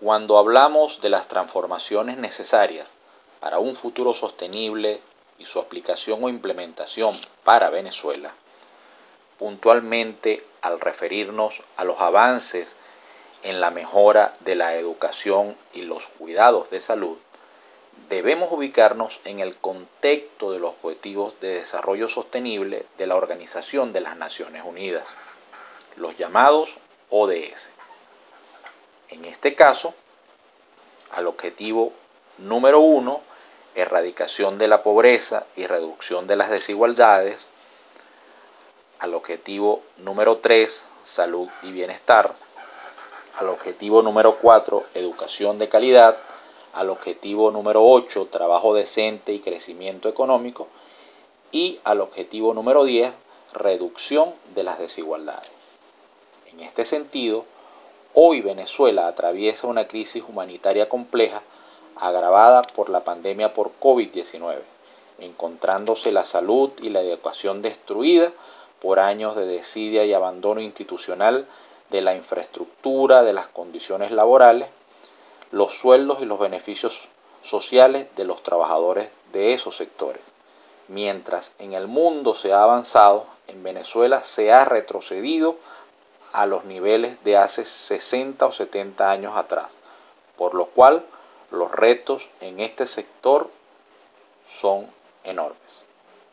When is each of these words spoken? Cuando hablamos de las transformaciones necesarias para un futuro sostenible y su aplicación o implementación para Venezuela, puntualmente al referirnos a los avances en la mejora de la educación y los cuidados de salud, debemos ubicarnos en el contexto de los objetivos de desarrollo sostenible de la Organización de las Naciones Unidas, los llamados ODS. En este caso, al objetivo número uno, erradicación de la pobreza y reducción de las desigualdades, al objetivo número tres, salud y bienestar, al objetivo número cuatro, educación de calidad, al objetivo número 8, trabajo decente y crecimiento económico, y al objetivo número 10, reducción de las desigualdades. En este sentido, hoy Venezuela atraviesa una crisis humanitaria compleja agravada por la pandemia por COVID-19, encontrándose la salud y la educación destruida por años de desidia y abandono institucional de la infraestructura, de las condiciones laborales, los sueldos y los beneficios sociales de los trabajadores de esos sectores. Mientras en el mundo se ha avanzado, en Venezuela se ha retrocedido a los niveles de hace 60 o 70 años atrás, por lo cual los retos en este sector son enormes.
Cuando 0.00 0.38
hablamos 0.38 1.00
de 1.00 1.08
las 1.08 1.26
transformaciones 1.26 2.18
necesarias 2.18 2.86
para 3.40 3.58
un 3.58 3.74
futuro 3.74 4.12
sostenible 4.12 5.00
y 5.40 5.44
su 5.44 5.58
aplicación 5.58 6.22
o 6.22 6.28
implementación 6.28 7.16
para 7.42 7.68
Venezuela, 7.68 8.32
puntualmente 9.40 10.44
al 10.62 10.78
referirnos 10.78 11.62
a 11.76 11.82
los 11.82 12.00
avances 12.00 12.68
en 13.42 13.60
la 13.60 13.72
mejora 13.72 14.34
de 14.38 14.54
la 14.54 14.76
educación 14.76 15.56
y 15.72 15.82
los 15.82 16.06
cuidados 16.16 16.70
de 16.70 16.80
salud, 16.80 17.18
debemos 18.08 18.52
ubicarnos 18.52 19.18
en 19.24 19.40
el 19.40 19.56
contexto 19.56 20.52
de 20.52 20.60
los 20.60 20.74
objetivos 20.80 21.34
de 21.40 21.54
desarrollo 21.54 22.08
sostenible 22.08 22.86
de 22.98 23.06
la 23.08 23.16
Organización 23.16 23.92
de 23.92 24.02
las 24.02 24.16
Naciones 24.16 24.62
Unidas, 24.64 25.08
los 25.96 26.16
llamados 26.16 26.76
ODS. 27.10 27.77
En 29.10 29.24
este 29.24 29.54
caso, 29.54 29.94
al 31.10 31.26
objetivo 31.26 31.92
número 32.38 32.80
uno, 32.80 33.20
erradicación 33.74 34.58
de 34.58 34.68
la 34.68 34.82
pobreza 34.82 35.46
y 35.56 35.66
reducción 35.66 36.26
de 36.26 36.36
las 36.36 36.50
desigualdades, 36.50 37.38
al 38.98 39.14
objetivo 39.14 39.82
número 39.96 40.38
tres, 40.38 40.84
salud 41.04 41.48
y 41.62 41.72
bienestar, 41.72 42.34
al 43.38 43.48
objetivo 43.48 44.02
número 44.02 44.38
cuatro, 44.38 44.84
educación 44.94 45.58
de 45.58 45.68
calidad, 45.68 46.18
al 46.72 46.90
objetivo 46.90 47.50
número 47.50 47.84
8, 47.84 48.28
trabajo 48.30 48.74
decente 48.74 49.32
y 49.32 49.40
crecimiento 49.40 50.08
económico, 50.08 50.68
y 51.50 51.80
al 51.84 52.00
objetivo 52.00 52.54
número 52.54 52.84
10, 52.84 53.12
reducción 53.52 54.34
de 54.54 54.62
las 54.62 54.78
desigualdades. 54.78 55.50
En 56.52 56.60
este 56.60 56.84
sentido, 56.84 57.46
hoy 58.20 58.40
Venezuela 58.40 59.06
atraviesa 59.06 59.68
una 59.68 59.86
crisis 59.86 60.24
humanitaria 60.28 60.88
compleja 60.88 61.40
agravada 61.94 62.62
por 62.62 62.90
la 62.90 63.04
pandemia 63.04 63.54
por 63.54 63.70
COVID-19, 63.78 64.56
encontrándose 65.20 66.10
la 66.10 66.24
salud 66.24 66.72
y 66.82 66.90
la 66.90 67.00
educación 67.00 67.62
destruida 67.62 68.32
por 68.82 68.98
años 68.98 69.36
de 69.36 69.46
desidia 69.46 70.04
y 70.04 70.14
abandono 70.14 70.60
institucional 70.60 71.46
de 71.90 72.00
la 72.00 72.16
infraestructura, 72.16 73.22
de 73.22 73.34
las 73.34 73.46
condiciones 73.46 74.10
laborales, 74.10 74.66
los 75.52 75.74
sueldos 75.74 76.20
y 76.20 76.24
los 76.24 76.40
beneficios 76.40 77.08
sociales 77.42 78.08
de 78.16 78.24
los 78.24 78.42
trabajadores 78.42 79.10
de 79.32 79.54
esos 79.54 79.76
sectores. 79.76 80.22
Mientras 80.88 81.52
en 81.60 81.72
el 81.72 81.86
mundo 81.86 82.34
se 82.34 82.52
ha 82.52 82.64
avanzado, 82.64 83.26
en 83.46 83.62
Venezuela 83.62 84.24
se 84.24 84.52
ha 84.52 84.64
retrocedido 84.64 85.54
a 86.32 86.46
los 86.46 86.64
niveles 86.64 87.22
de 87.24 87.36
hace 87.36 87.64
60 87.64 88.46
o 88.46 88.52
70 88.52 89.10
años 89.10 89.36
atrás, 89.36 89.68
por 90.36 90.54
lo 90.54 90.66
cual 90.66 91.04
los 91.50 91.70
retos 91.72 92.28
en 92.40 92.60
este 92.60 92.86
sector 92.86 93.50
son 94.48 94.86
enormes. 95.24 95.82